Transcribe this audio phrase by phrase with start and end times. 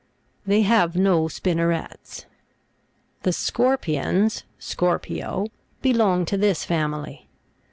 [0.47, 2.25] They have no spinnerets.
[3.21, 3.21] 27.
[3.21, 5.51] The SCOBPIONS Scorpio (fig.
[5.81, 7.29] 58) belong to this family.